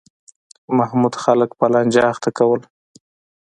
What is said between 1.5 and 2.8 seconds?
په لانجه اخته کول.